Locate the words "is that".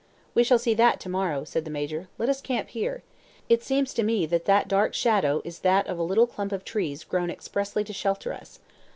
5.45-5.85